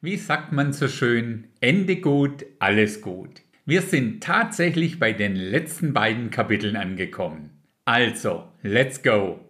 Wie 0.00 0.16
sagt 0.16 0.52
man 0.52 0.72
so 0.72 0.86
schön, 0.86 1.48
Ende 1.60 1.96
gut, 1.96 2.46
alles 2.60 3.00
gut. 3.00 3.42
Wir 3.66 3.82
sind 3.82 4.22
tatsächlich 4.22 5.00
bei 5.00 5.12
den 5.12 5.34
letzten 5.34 5.92
beiden 5.92 6.30
Kapiteln 6.30 6.76
angekommen. 6.76 7.64
Also, 7.84 8.44
let's 8.62 9.02
go! 9.02 9.40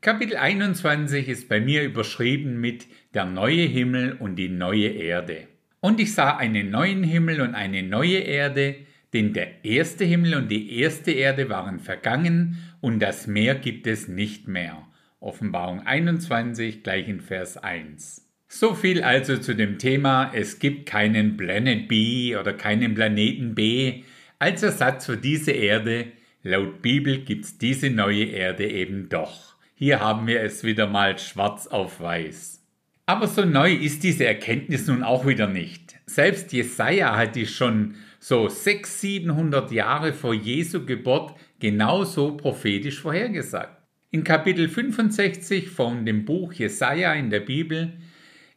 Kapitel 0.00 0.38
21 0.38 1.28
ist 1.28 1.50
bei 1.50 1.60
mir 1.60 1.82
überschrieben 1.82 2.58
mit 2.58 2.86
der 3.12 3.26
neue 3.26 3.66
Himmel 3.66 4.14
und 4.14 4.36
die 4.36 4.48
neue 4.48 4.88
Erde. 4.88 5.48
Und 5.80 6.00
ich 6.00 6.14
sah 6.14 6.38
einen 6.38 6.70
neuen 6.70 7.04
Himmel 7.04 7.42
und 7.42 7.54
eine 7.54 7.82
neue 7.82 8.20
Erde, 8.20 8.76
denn 9.12 9.34
der 9.34 9.66
erste 9.66 10.06
Himmel 10.06 10.34
und 10.34 10.48
die 10.48 10.78
erste 10.78 11.10
Erde 11.10 11.50
waren 11.50 11.78
vergangen 11.78 12.56
und 12.80 13.00
das 13.00 13.26
Meer 13.26 13.54
gibt 13.54 13.86
es 13.86 14.08
nicht 14.08 14.48
mehr. 14.48 14.88
Offenbarung 15.22 15.86
21, 15.86 16.82
gleich 16.82 17.08
in 17.08 17.20
Vers 17.20 17.56
1. 17.56 18.28
So 18.48 18.74
viel 18.74 19.02
also 19.02 19.38
zu 19.38 19.54
dem 19.54 19.78
Thema, 19.78 20.30
es 20.34 20.58
gibt 20.58 20.86
keinen 20.86 21.36
Planet 21.36 21.88
B 21.88 22.36
oder 22.36 22.52
keinen 22.52 22.94
Planeten 22.94 23.54
B 23.54 24.02
als 24.38 24.62
Ersatz 24.62 25.06
für 25.06 25.16
diese 25.16 25.52
Erde. 25.52 26.08
Laut 26.42 26.82
Bibel 26.82 27.18
gibt's 27.18 27.56
diese 27.56 27.88
neue 27.88 28.24
Erde 28.24 28.68
eben 28.68 29.08
doch. 29.08 29.54
Hier 29.74 30.00
haben 30.00 30.26
wir 30.26 30.42
es 30.42 30.64
wieder 30.64 30.86
mal 30.86 31.18
schwarz 31.18 31.66
auf 31.66 32.00
weiß. 32.00 32.62
Aber 33.06 33.26
so 33.26 33.44
neu 33.44 33.72
ist 33.72 34.02
diese 34.02 34.26
Erkenntnis 34.26 34.86
nun 34.86 35.02
auch 35.02 35.26
wieder 35.26 35.46
nicht. 35.46 35.96
Selbst 36.06 36.52
Jesaja 36.52 37.16
hat 37.16 37.36
die 37.36 37.46
schon 37.46 37.94
so 38.18 38.48
600, 38.48 38.86
700 38.86 39.72
Jahre 39.72 40.12
vor 40.12 40.34
Jesu 40.34 40.84
Geburt 40.84 41.34
genauso 41.58 42.36
prophetisch 42.36 43.00
vorhergesagt. 43.00 43.81
In 44.14 44.24
Kapitel 44.24 44.68
65 44.68 45.70
von 45.70 46.04
dem 46.04 46.26
Buch 46.26 46.52
Jesaja 46.52 47.14
in 47.14 47.30
der 47.30 47.40
Bibel 47.40 47.94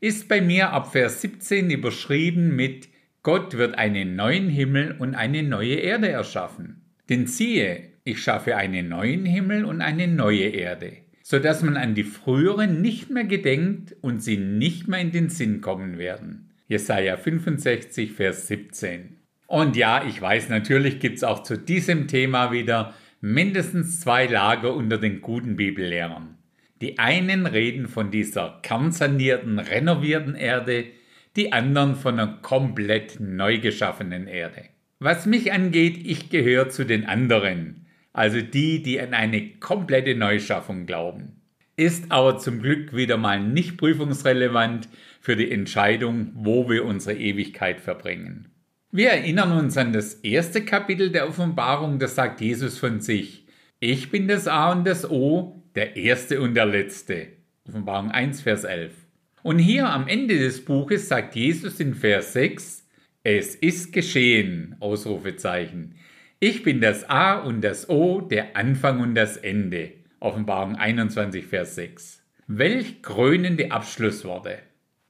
ist 0.02 0.28
bei 0.28 0.42
mir 0.42 0.74
ab 0.74 0.92
Vers 0.92 1.22
17 1.22 1.70
überschrieben 1.70 2.58
mit 2.58 2.90
Gott 3.24 3.58
wird 3.58 3.78
einen 3.78 4.18
neuen 4.18 4.50
Himmel 4.50 4.98
und 5.00 5.16
eine 5.16 5.44
neue 5.44 5.76
Erde 5.76 6.10
erschaffen. 6.10 6.82
Denn 7.08 7.26
siehe, 7.26 7.84
ich 8.04 8.22
schaffe 8.22 8.58
einen 8.58 8.90
neuen 8.90 9.26
Himmel 9.26 9.64
und 9.64 9.80
eine 9.80 10.10
neue 10.10 10.50
Erde, 10.50 10.92
so 11.24 11.40
dass 11.40 11.64
man 11.64 11.78
an 11.78 11.96
die 11.96 12.04
früheren 12.04 12.82
nicht 12.82 13.10
mehr 13.10 13.24
gedenkt 13.24 13.96
und 14.02 14.22
sie 14.22 14.36
nicht 14.36 14.90
mehr 14.90 15.00
in 15.00 15.14
den 15.14 15.30
Sinn 15.30 15.62
kommen 15.62 15.98
werden. 15.98 16.52
Jesaja 16.68 17.16
65, 17.16 18.12
Vers 18.12 18.48
17. 18.48 19.22
Und 19.48 19.78
ja, 19.78 20.04
ich 20.06 20.22
weiß, 20.22 20.50
natürlich 20.50 21.00
gibt 21.00 21.16
es 21.16 21.24
auch 21.24 21.44
zu 21.44 21.58
diesem 21.58 22.10
Thema 22.10 22.52
wieder 22.52 22.94
mindestens 23.26 24.02
zwei 24.02 24.28
Lager 24.28 24.76
unter 24.76 25.00
den 25.00 25.20
guten 25.20 25.56
Bibellehrern. 25.56 26.38
Die 26.82 27.00
einen 27.00 27.48
reden 27.48 27.88
von 27.88 28.12
dieser 28.12 28.60
kernsanierten, 28.62 29.58
renovierten 29.58 30.36
Erde, 30.36 30.86
die 31.36 31.52
anderen 31.52 31.96
von 31.96 32.20
einer 32.20 32.38
komplett 32.44 33.20
neu 33.20 33.58
geschaffenen 33.58 34.28
Erde. 34.28 34.66
Was 35.00 35.26
mich 35.26 35.52
angeht, 35.52 36.06
ich 36.06 36.30
gehöre 36.30 36.70
zu 36.70 36.86
den 36.86 37.06
anderen, 37.06 37.88
also 38.14 38.42
die, 38.42 38.84
die 38.84 39.02
an 39.02 39.16
eine 39.16 39.50
komplette 39.56 40.14
Neuschaffung 40.14 40.86
glauben. 40.86 41.42
Ist 41.78 42.12
aber 42.12 42.38
zum 42.38 42.62
Glück 42.62 42.96
wieder 42.96 43.18
mal 43.18 43.42
nicht 43.42 43.78
prüfungsrelevant 43.78 44.88
für 45.20 45.36
die 45.36 45.52
Entscheidung, 45.52 46.30
wo 46.36 46.70
wir 46.70 46.86
unsere 46.86 47.18
Ewigkeit 47.18 47.82
verbringen. 47.82 48.55
Wir 48.96 49.10
erinnern 49.10 49.52
uns 49.52 49.76
an 49.76 49.92
das 49.92 50.14
erste 50.14 50.64
Kapitel 50.64 51.12
der 51.12 51.28
Offenbarung, 51.28 52.00
da 52.00 52.08
sagt 52.08 52.40
Jesus 52.40 52.78
von 52.78 53.02
sich, 53.02 53.46
ich 53.82 54.10
bin 54.10 54.30
das 54.30 54.48
A 54.48 54.72
und 54.72 54.88
das 54.88 55.12
O, 55.12 55.62
der 55.76 55.98
Erste 55.98 56.40
und 56.40 56.54
der 56.54 56.66
Letzte. 56.66 57.28
Offenbarung 57.68 58.12
1, 58.12 58.44
Vers 58.44 58.64
11. 58.64 58.94
Und 59.44 59.60
hier 59.60 59.90
am 59.90 60.08
Ende 60.08 60.40
des 60.40 60.64
Buches 60.64 61.10
sagt 61.10 61.36
Jesus 61.36 61.82
in 61.82 61.94
Vers 61.94 62.32
6, 62.32 62.88
es 63.24 63.56
ist 63.56 63.92
geschehen, 63.92 64.78
Ausrufezeichen. 64.80 65.96
Ich 66.40 66.64
bin 66.64 66.80
das 66.80 67.04
A 67.10 67.40
und 67.40 67.60
das 67.66 67.90
O, 67.90 68.22
der 68.22 68.56
Anfang 68.56 69.02
und 69.02 69.14
das 69.14 69.36
Ende. 69.36 69.92
Offenbarung 70.22 70.78
21, 70.78 71.46
Vers 71.46 71.76
6. 71.76 72.24
Welch 72.48 73.02
krönende 73.02 73.74
Abschlussworte. 73.74 74.60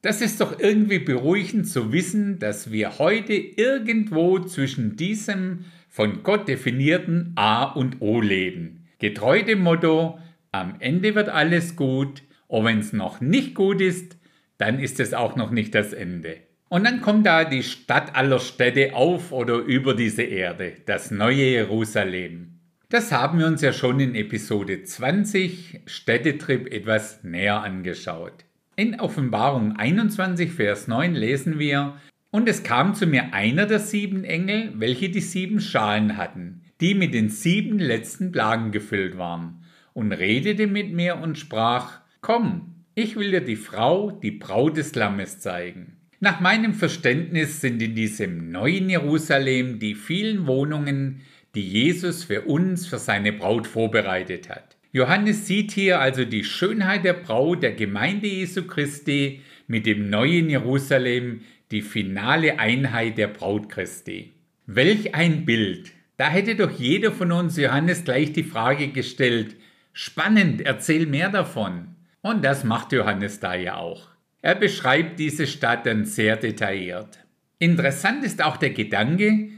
Das 0.06 0.22
ist 0.22 0.40
doch 0.40 0.60
irgendwie 0.60 1.00
beruhigend 1.00 1.68
zu 1.68 1.92
wissen, 1.92 2.38
dass 2.38 2.72
wir 2.72 3.00
heute 3.00 3.34
irgendwo 3.34 4.38
zwischen 4.38 4.96
diesem 4.96 5.66
von 5.90 6.22
Gott 6.22 6.48
definierten 6.48 7.32
A 7.34 7.64
und 7.64 8.04
O 8.04 8.22
leben. 8.22 8.86
Getreu 9.00 9.42
dem 9.42 9.62
Motto, 9.62 10.20
am 10.52 10.76
Ende 10.78 11.16
wird 11.16 11.30
alles 11.30 11.76
gut, 11.76 12.22
und 12.46 12.66
wenn 12.66 12.78
es 12.78 12.94
noch 12.94 13.20
nicht 13.20 13.56
gut 13.56 13.82
ist, 13.82 14.16
dann 14.60 14.78
ist 14.78 15.00
es 15.00 15.16
auch 15.16 15.36
noch 15.36 15.50
nicht 15.50 15.74
das 15.74 15.92
Ende. 15.92 16.38
Und 16.70 16.84
dann 16.84 17.02
kommt 17.02 17.26
da 17.26 17.44
die 17.44 17.64
Stadt 17.64 18.16
aller 18.16 18.38
Städte 18.38 18.94
auf 18.94 19.32
oder 19.32 19.56
über 19.56 19.96
diese 19.96 20.22
Erde, 20.22 20.74
das 20.86 21.10
neue 21.10 21.46
Jerusalem. 21.46 22.60
Das 22.90 23.12
haben 23.12 23.40
wir 23.40 23.48
uns 23.48 23.64
ja 23.64 23.74
schon 23.74 24.00
in 24.00 24.14
Episode 24.14 24.84
20 24.84 25.82
Städtetrip 25.88 26.72
etwas 26.72 27.24
näher 27.24 27.64
angeschaut. 27.64 28.46
In 28.78 29.00
Offenbarung 29.00 29.78
21, 29.78 30.52
Vers 30.52 30.90
9 30.90 31.16
lesen 31.16 31.60
wir, 31.60 31.96
Und 32.30 32.50
es 32.50 32.62
kam 32.62 32.94
zu 32.94 33.08
mir 33.08 33.34
einer 33.34 33.68
der 33.68 33.80
sieben 33.80 34.26
Engel, 34.26 34.74
welche 34.76 35.10
die 35.10 35.22
sieben 35.22 35.62
Schalen 35.62 36.18
hatten, 36.18 36.62
die 36.82 36.94
mit 36.94 37.14
den 37.14 37.30
sieben 37.30 37.80
letzten 37.80 38.34
Plagen 38.34 38.74
gefüllt 38.74 39.18
waren, 39.18 39.64
und 39.94 40.12
redete 40.12 40.68
mit 40.68 40.92
mir 40.92 41.20
und 41.20 41.38
sprach, 41.38 42.02
Komm, 42.20 42.84
ich 42.96 43.16
will 43.16 43.32
dir 43.32 43.40
die 43.40 43.56
Frau, 43.56 44.12
die 44.12 44.32
Braut 44.32 44.76
des 44.76 44.94
Lammes 44.94 45.40
zeigen. 45.40 45.96
Nach 46.20 46.42
meinem 46.42 46.74
Verständnis 46.74 47.62
sind 47.62 47.82
in 47.82 47.96
diesem 47.96 48.52
neuen 48.52 48.90
Jerusalem 48.90 49.80
die 49.80 49.96
vielen 49.96 50.48
Wohnungen, 50.48 51.22
die 51.56 51.66
Jesus 51.66 52.26
für 52.26 52.42
uns, 52.42 52.88
für 52.88 53.00
seine 53.00 53.32
Braut 53.32 53.68
vorbereitet 53.68 54.50
hat. 54.50 54.75
Johannes 54.96 55.46
sieht 55.46 55.74
hier 55.74 56.00
also 56.00 56.24
die 56.24 56.46
Schönheit 56.46 57.04
der 57.04 57.12
Braut 57.12 57.64
der 57.64 57.74
Gemeinde 57.74 58.28
Jesu 58.28 58.66
Christi 58.66 59.42
mit 59.68 59.86
dem 59.86 60.10
neuen 60.10 60.50
Jerusalem, 60.50 61.42
die 61.70 61.82
finale 61.82 62.60
Einheit 62.60 63.18
der 63.18 63.28
Braut 63.28 63.68
Christi. 63.68 64.32
Welch 64.68 65.14
ein 65.14 65.44
Bild! 65.44 65.92
Da 66.16 66.30
hätte 66.30 66.56
doch 66.56 66.72
jeder 66.72 67.12
von 67.12 67.34
uns 67.34 67.58
Johannes 67.58 68.06
gleich 68.06 68.32
die 68.32 68.46
Frage 68.46 68.88
gestellt, 68.88 69.58
spannend, 69.92 70.62
erzähl 70.62 71.08
mehr 71.08 71.28
davon. 71.28 71.88
Und 72.22 72.46
das 72.46 72.64
macht 72.64 72.94
Johannes 72.94 73.42
da 73.42 73.54
ja 73.54 73.76
auch. 73.76 74.08
Er 74.42 74.56
beschreibt 74.56 75.20
diese 75.20 75.46
Stadt 75.46 75.86
dann 75.88 76.06
sehr 76.06 76.38
detailliert. 76.38 77.20
Interessant 77.60 78.24
ist 78.24 78.42
auch 78.42 78.56
der 78.56 78.70
Gedanke, 78.70 79.50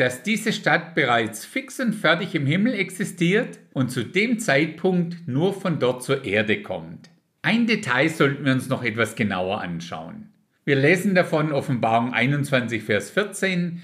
dass 0.00 0.22
diese 0.22 0.54
Stadt 0.54 0.94
bereits 0.94 1.44
fix 1.44 1.78
und 1.78 1.92
fertig 1.92 2.34
im 2.34 2.46
Himmel 2.46 2.72
existiert 2.72 3.58
und 3.74 3.90
zu 3.90 4.02
dem 4.02 4.38
Zeitpunkt 4.38 5.28
nur 5.28 5.52
von 5.52 5.78
dort 5.78 6.02
zur 6.02 6.24
Erde 6.24 6.62
kommt. 6.62 7.10
Ein 7.42 7.66
Detail 7.66 8.08
sollten 8.08 8.46
wir 8.46 8.52
uns 8.52 8.70
noch 8.70 8.82
etwas 8.82 9.14
genauer 9.14 9.60
anschauen. 9.60 10.30
Wir 10.64 10.76
lesen 10.76 11.14
davon 11.14 11.52
Offenbarung 11.52 12.14
21, 12.14 12.82
Vers 12.82 13.10
14, 13.10 13.82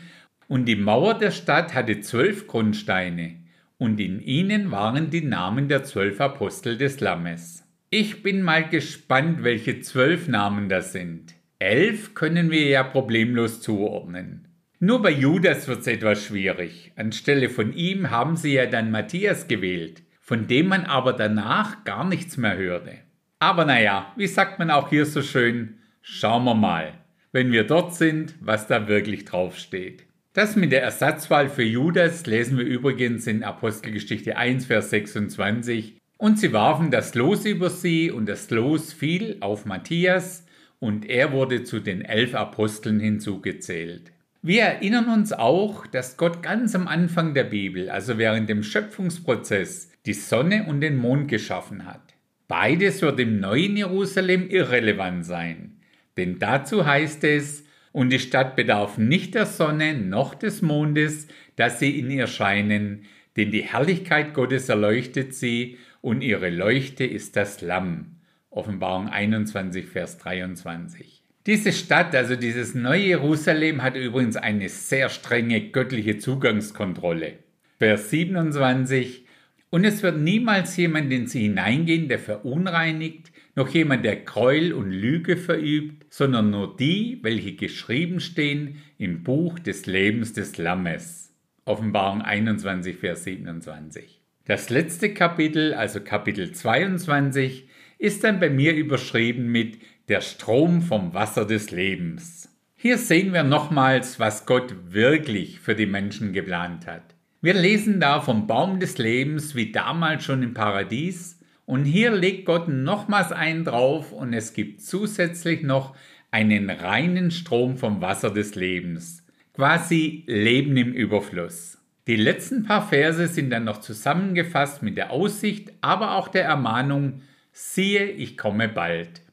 und 0.48 0.64
die 0.64 0.76
Mauer 0.76 1.18
der 1.18 1.32
Stadt 1.32 1.74
hatte 1.74 2.00
zwölf 2.00 2.46
Grundsteine, 2.46 3.36
und 3.76 4.00
in 4.00 4.22
ihnen 4.22 4.70
waren 4.70 5.10
die 5.10 5.22
Namen 5.22 5.68
der 5.68 5.84
zwölf 5.84 6.18
Apostel 6.22 6.78
des 6.78 6.98
Lammes. 7.00 7.62
Ich 7.90 8.22
bin 8.22 8.40
mal 8.40 8.66
gespannt, 8.66 9.44
welche 9.44 9.80
zwölf 9.80 10.28
Namen 10.28 10.70
das 10.70 10.92
sind. 10.92 11.34
Elf 11.58 12.14
können 12.14 12.50
wir 12.50 12.66
ja 12.68 12.84
problemlos 12.84 13.60
zuordnen. 13.60 14.46
Nur 14.78 15.00
bei 15.00 15.10
Judas 15.10 15.68
wird 15.68 15.80
es 15.80 15.86
etwas 15.86 16.22
schwierig. 16.22 16.92
Anstelle 16.96 17.48
von 17.48 17.72
ihm 17.72 18.10
haben 18.10 18.36
sie 18.36 18.52
ja 18.52 18.66
dann 18.66 18.90
Matthias 18.90 19.48
gewählt, 19.48 20.02
von 20.20 20.46
dem 20.48 20.68
man 20.68 20.84
aber 20.84 21.14
danach 21.14 21.84
gar 21.84 22.06
nichts 22.06 22.36
mehr 22.36 22.58
hörte. 22.58 22.98
Aber 23.38 23.64
naja, 23.64 24.12
wie 24.16 24.26
sagt 24.26 24.58
man 24.58 24.70
auch 24.70 24.90
hier 24.90 25.06
so 25.06 25.22
schön, 25.22 25.78
schauen 26.02 26.44
wir 26.44 26.54
mal, 26.54 26.92
wenn 27.32 27.52
wir 27.52 27.64
dort 27.64 27.94
sind, 27.94 28.34
was 28.40 28.66
da 28.66 28.86
wirklich 28.86 29.24
draufsteht. 29.24 30.04
Das 30.34 30.56
mit 30.56 30.72
der 30.72 30.82
Ersatzwahl 30.82 31.48
für 31.48 31.62
Judas 31.62 32.26
lesen 32.26 32.58
wir 32.58 32.66
übrigens 32.66 33.26
in 33.26 33.44
Apostelgeschichte 33.44 34.36
1, 34.36 34.66
Vers 34.66 34.90
26. 34.90 35.96
Und 36.18 36.38
sie 36.38 36.52
warfen 36.52 36.90
das 36.90 37.14
Los 37.14 37.46
über 37.46 37.70
sie, 37.70 38.10
und 38.10 38.28
das 38.28 38.50
Los 38.50 38.92
fiel 38.92 39.38
auf 39.40 39.64
Matthias, 39.64 40.44
und 40.78 41.08
er 41.08 41.32
wurde 41.32 41.64
zu 41.64 41.80
den 41.80 42.02
elf 42.02 42.34
Aposteln 42.34 43.00
hinzugezählt. 43.00 44.12
Wir 44.42 44.62
erinnern 44.62 45.08
uns 45.08 45.32
auch, 45.32 45.86
dass 45.86 46.16
Gott 46.16 46.42
ganz 46.42 46.74
am 46.74 46.86
Anfang 46.88 47.34
der 47.34 47.44
Bibel, 47.44 47.90
also 47.90 48.18
während 48.18 48.48
dem 48.48 48.62
Schöpfungsprozess, 48.62 49.90
die 50.06 50.12
Sonne 50.12 50.66
und 50.68 50.80
den 50.80 50.96
Mond 50.96 51.28
geschaffen 51.28 51.84
hat. 51.84 52.14
Beides 52.48 53.02
wird 53.02 53.18
im 53.18 53.40
neuen 53.40 53.76
Jerusalem 53.76 54.48
irrelevant 54.48 55.24
sein, 55.24 55.80
denn 56.16 56.38
dazu 56.38 56.86
heißt 56.86 57.24
es, 57.24 57.64
und 57.92 58.10
die 58.10 58.18
Stadt 58.18 58.56
bedarf 58.56 58.98
nicht 58.98 59.34
der 59.34 59.46
Sonne 59.46 59.94
noch 59.94 60.34
des 60.34 60.62
Mondes, 60.62 61.28
dass 61.56 61.78
sie 61.78 61.98
in 61.98 62.10
ihr 62.10 62.26
scheinen, 62.26 63.04
denn 63.36 63.50
die 63.50 63.62
Herrlichkeit 63.62 64.34
Gottes 64.34 64.68
erleuchtet 64.68 65.34
sie, 65.34 65.78
und 66.02 66.22
ihre 66.22 66.50
Leuchte 66.50 67.04
ist 67.04 67.34
das 67.34 67.62
Lamm. 67.62 68.20
Offenbarung 68.50 69.08
21, 69.08 69.86
Vers 69.86 70.18
23. 70.18 71.25
Diese 71.46 71.72
Stadt, 71.72 72.12
also 72.16 72.34
dieses 72.34 72.74
neue 72.74 73.04
Jerusalem, 73.04 73.80
hat 73.84 73.94
übrigens 73.94 74.36
eine 74.36 74.68
sehr 74.68 75.08
strenge 75.08 75.70
göttliche 75.70 76.18
Zugangskontrolle. 76.18 77.34
Vers 77.78 78.10
27. 78.10 79.24
Und 79.70 79.84
es 79.84 80.02
wird 80.02 80.18
niemals 80.18 80.76
jemand 80.76 81.12
in 81.12 81.28
sie 81.28 81.42
hineingehen, 81.42 82.08
der 82.08 82.18
verunreinigt, 82.18 83.30
noch 83.54 83.68
jemand, 83.68 84.04
der 84.04 84.16
Gräuel 84.16 84.72
und 84.72 84.90
Lüge 84.90 85.36
verübt, 85.36 86.12
sondern 86.12 86.50
nur 86.50 86.76
die, 86.76 87.20
welche 87.22 87.54
geschrieben 87.54 88.18
stehen 88.18 88.82
im 88.98 89.22
Buch 89.22 89.60
des 89.60 89.86
Lebens 89.86 90.32
des 90.32 90.58
Lammes. 90.58 91.32
Offenbarung 91.64 92.22
21, 92.22 92.96
Vers 92.96 93.22
27. 93.22 94.20
Das 94.46 94.68
letzte 94.68 95.14
Kapitel, 95.14 95.74
also 95.74 96.00
Kapitel 96.00 96.50
22, 96.50 97.68
ist 97.98 98.24
dann 98.24 98.40
bei 98.40 98.50
mir 98.50 98.74
überschrieben 98.74 99.50
mit 99.50 99.78
der 100.08 100.20
Strom 100.20 100.82
vom 100.82 101.14
Wasser 101.14 101.44
des 101.44 101.72
Lebens. 101.72 102.48
Hier 102.76 102.96
sehen 102.96 103.32
wir 103.32 103.42
nochmals, 103.42 104.20
was 104.20 104.46
Gott 104.46 104.92
wirklich 104.92 105.58
für 105.58 105.74
die 105.74 105.86
Menschen 105.86 106.32
geplant 106.32 106.86
hat. 106.86 107.02
Wir 107.42 107.54
lesen 107.54 107.98
da 107.98 108.20
vom 108.20 108.46
Baum 108.46 108.78
des 108.78 108.98
Lebens 108.98 109.56
wie 109.56 109.72
damals 109.72 110.22
schon 110.22 110.44
im 110.44 110.54
Paradies 110.54 111.40
und 111.64 111.86
hier 111.86 112.12
legt 112.12 112.46
Gott 112.46 112.68
nochmals 112.68 113.32
einen 113.32 113.64
drauf 113.64 114.12
und 114.12 114.32
es 114.32 114.52
gibt 114.52 114.80
zusätzlich 114.80 115.62
noch 115.62 115.96
einen 116.30 116.70
reinen 116.70 117.32
Strom 117.32 117.76
vom 117.76 118.00
Wasser 118.00 118.30
des 118.30 118.54
Lebens. 118.54 119.24
Quasi 119.54 120.22
Leben 120.28 120.76
im 120.76 120.92
Überfluss. 120.92 121.78
Die 122.06 122.16
letzten 122.16 122.62
paar 122.62 122.86
Verse 122.86 123.26
sind 123.26 123.50
dann 123.50 123.64
noch 123.64 123.80
zusammengefasst 123.80 124.84
mit 124.84 124.96
der 124.96 125.10
Aussicht, 125.10 125.72
aber 125.80 126.14
auch 126.14 126.28
der 126.28 126.44
Ermahnung, 126.44 127.22
siehe, 127.50 128.04
ich 128.06 128.36
komme 128.36 128.68
bald. 128.68 129.25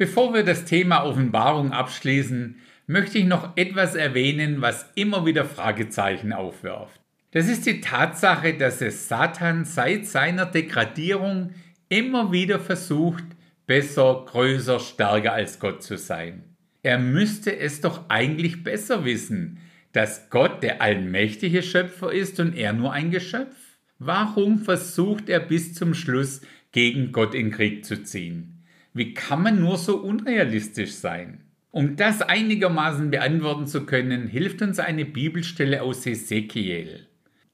Bevor 0.00 0.32
wir 0.32 0.44
das 0.44 0.64
Thema 0.64 1.04
Offenbarung 1.04 1.72
abschließen, 1.72 2.56
möchte 2.86 3.18
ich 3.18 3.26
noch 3.26 3.54
etwas 3.58 3.94
erwähnen, 3.94 4.62
was 4.62 4.90
immer 4.94 5.26
wieder 5.26 5.44
Fragezeichen 5.44 6.32
aufwirft. 6.32 6.98
Das 7.32 7.50
ist 7.50 7.66
die 7.66 7.82
Tatsache, 7.82 8.54
dass 8.54 8.80
es 8.80 9.08
Satan 9.08 9.66
seit 9.66 10.06
seiner 10.06 10.46
Degradierung 10.46 11.50
immer 11.90 12.32
wieder 12.32 12.58
versucht, 12.58 13.24
besser, 13.66 14.24
größer, 14.26 14.80
stärker 14.80 15.34
als 15.34 15.60
Gott 15.60 15.82
zu 15.82 15.98
sein. 15.98 16.44
Er 16.82 16.98
müsste 16.98 17.54
es 17.54 17.82
doch 17.82 18.08
eigentlich 18.08 18.64
besser 18.64 19.04
wissen, 19.04 19.58
dass 19.92 20.30
Gott 20.30 20.62
der 20.62 20.80
allmächtige 20.80 21.62
Schöpfer 21.62 22.10
ist 22.10 22.40
und 22.40 22.56
er 22.56 22.72
nur 22.72 22.94
ein 22.94 23.10
Geschöpf. 23.10 23.54
Warum 23.98 24.60
versucht 24.60 25.28
er 25.28 25.40
bis 25.40 25.74
zum 25.74 25.92
Schluss 25.92 26.40
gegen 26.72 27.12
Gott 27.12 27.34
in 27.34 27.50
Krieg 27.50 27.84
zu 27.84 28.02
ziehen? 28.02 28.59
Wie 28.92 29.14
kann 29.14 29.42
man 29.42 29.60
nur 29.60 29.78
so 29.78 29.98
unrealistisch 29.98 30.92
sein? 30.92 31.44
Um 31.70 31.94
das 31.94 32.22
einigermaßen 32.22 33.10
beantworten 33.10 33.66
zu 33.66 33.86
können, 33.86 34.26
hilft 34.26 34.60
uns 34.62 34.80
eine 34.80 35.04
Bibelstelle 35.04 35.82
aus 35.82 36.04
Ezekiel. 36.04 37.06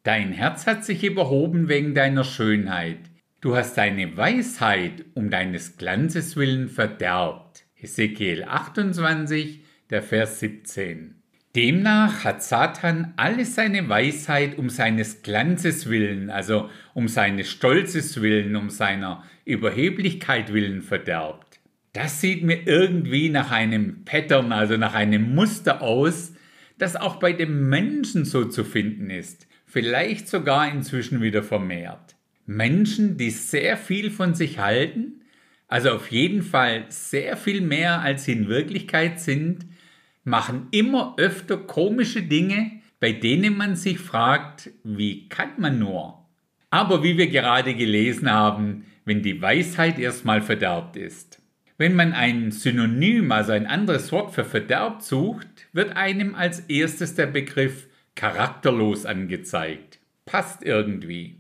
Dein 0.03 0.33
Herz 0.33 0.67
hat 0.67 0.85
sich 0.85 1.05
überhoben 1.05 1.69
wegen 1.69 1.95
deiner 1.95 2.25
Schönheit. 2.25 3.01
Du 3.43 3.55
hast 3.55 3.77
deine 3.77 4.17
Weisheit 4.17 5.05
um 5.15 5.29
deines 5.29 5.77
Glanzes 5.77 6.37
willen 6.37 6.69
verderbt. 6.69 7.67
Ezekiel 7.77 8.45
28, 8.45 9.63
der 9.91 10.03
Vers 10.03 10.41
17. 10.41 11.23
Demnach 11.57 12.23
hat 12.23 12.43
Satan 12.43 13.15
alle 13.17 13.47
seine 13.47 13.89
Weisheit 13.89 14.59
um 14.59 14.69
seines 14.69 15.23
Glanzes 15.23 15.89
willen, 15.89 16.29
also 16.29 16.69
um 16.93 17.09
seines 17.09 17.51
Stolzes 17.51 18.21
willen, 18.21 18.57
um 18.57 18.69
seiner 18.69 19.25
Überheblichkeit 19.47 20.53
willen 20.53 20.83
verderbt. 20.83 21.61
Das 21.95 22.21
sieht 22.21 22.43
mir 22.43 22.67
irgendwie 22.67 23.31
nach 23.31 23.53
einem 23.53 24.05
Pattern, 24.05 24.53
also 24.53 24.77
nach 24.77 24.93
einem 24.93 25.35
Muster 25.35 25.81
aus, 25.81 26.35
das 26.77 26.95
auch 26.95 27.17
bei 27.17 27.33
dem 27.33 27.71
Menschen 27.71 28.27
so 28.27 28.45
zu 28.45 28.63
finden 28.63 29.09
ist, 29.09 29.49
vielleicht 29.65 30.29
sogar 30.29 30.71
inzwischen 30.71 31.23
wieder 31.23 31.43
vermehrt. 31.43 32.17
Menschen, 32.45 33.17
die 33.17 33.31
sehr 33.31 33.79
viel 33.79 34.11
von 34.11 34.35
sich 34.35 34.59
halten, 34.59 35.23
also 35.69 35.93
auf 35.93 36.11
jeden 36.11 36.43
Fall 36.43 36.85
sehr 36.91 37.35
viel 37.39 37.63
mehr 37.63 38.03
als 38.03 38.25
sie 38.25 38.33
in 38.33 38.49
Wirklichkeit 38.49 39.21
sind, 39.21 39.65
machen 40.27 40.67
immer 40.73 41.15
öfter 41.19 41.57
komische 41.57 42.23
Dinge, 42.23 42.73
bei 42.99 43.13
denen 43.13 43.57
man 43.57 43.77
sich 43.77 43.99
fragt, 43.99 44.71
wie 44.83 45.29
kann 45.29 45.51
man 45.59 45.79
nur? 45.79 46.27
Aber 46.71 47.03
wie 47.03 47.17
wir 47.17 47.29
gerade 47.29 47.75
gelesen 47.75 48.31
haben, 48.31 48.85
wenn 49.05 49.23
die 49.23 49.41
Weisheit 49.41 49.99
erstmal 49.99 50.43
verderbt 50.43 50.97
ist. 50.97 51.41
Wenn 51.79 51.95
man 51.95 52.13
ein 52.13 52.51
Synonym, 52.51 53.31
also 53.31 53.53
ein 53.53 53.67
anderes 53.67 54.11
Wort 54.11 54.35
für 54.35 54.45
verderbt 54.45 55.03
sucht, 55.03 55.69
wird 55.73 55.97
einem 55.97 56.35
als 56.35 56.61
erstes 56.61 57.15
der 57.15 57.27
Begriff 57.27 57.87
charakterlos 58.17 59.07
angezeigt. 59.07 60.01
Passt 60.25 60.65
irgendwie. 60.65 61.37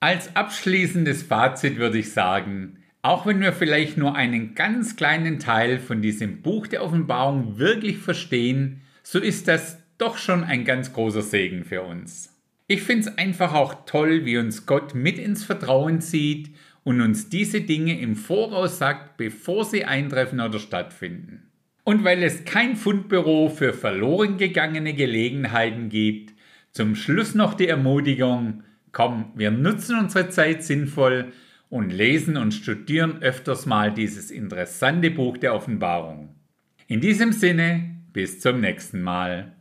Als 0.00 0.36
abschließendes 0.36 1.22
Fazit 1.22 1.78
würde 1.78 1.98
ich 1.98 2.12
sagen, 2.12 2.78
auch 3.06 3.24
wenn 3.24 3.40
wir 3.40 3.52
vielleicht 3.52 3.96
nur 3.96 4.16
einen 4.16 4.56
ganz 4.56 4.96
kleinen 4.96 5.38
Teil 5.38 5.78
von 5.78 6.02
diesem 6.02 6.42
Buch 6.42 6.66
der 6.66 6.82
Offenbarung 6.82 7.56
wirklich 7.56 7.98
verstehen, 7.98 8.80
so 9.04 9.20
ist 9.20 9.46
das 9.46 9.78
doch 9.96 10.18
schon 10.18 10.42
ein 10.42 10.64
ganz 10.64 10.92
großer 10.92 11.22
Segen 11.22 11.64
für 11.64 11.82
uns. 11.82 12.34
Ich 12.66 12.82
finde 12.82 13.08
es 13.08 13.16
einfach 13.16 13.54
auch 13.54 13.86
toll, 13.86 14.24
wie 14.24 14.38
uns 14.38 14.66
Gott 14.66 14.96
mit 14.96 15.20
ins 15.20 15.44
Vertrauen 15.44 16.00
zieht 16.00 16.50
und 16.82 17.00
uns 17.00 17.28
diese 17.28 17.60
Dinge 17.60 17.96
im 18.00 18.16
Voraus 18.16 18.78
sagt, 18.78 19.18
bevor 19.18 19.64
sie 19.64 19.84
eintreffen 19.84 20.40
oder 20.40 20.58
stattfinden. 20.58 21.48
Und 21.84 22.02
weil 22.02 22.24
es 22.24 22.44
kein 22.44 22.74
Fundbüro 22.74 23.50
für 23.50 23.72
verloren 23.72 24.36
gegangene 24.36 24.94
Gelegenheiten 24.94 25.90
gibt, 25.90 26.34
zum 26.72 26.96
Schluss 26.96 27.36
noch 27.36 27.54
die 27.54 27.68
Ermutigung, 27.68 28.64
komm, 28.90 29.30
wir 29.36 29.52
nutzen 29.52 29.96
unsere 29.96 30.28
Zeit 30.28 30.64
sinnvoll 30.64 31.32
und 31.68 31.90
lesen 31.90 32.36
und 32.36 32.52
studieren 32.52 33.22
öfters 33.22 33.66
mal 33.66 33.92
dieses 33.92 34.30
interessante 34.30 35.10
Buch 35.10 35.36
der 35.36 35.54
Offenbarung. 35.54 36.34
In 36.86 37.00
diesem 37.00 37.32
Sinne, 37.32 37.96
bis 38.12 38.40
zum 38.40 38.60
nächsten 38.60 39.02
Mal. 39.02 39.54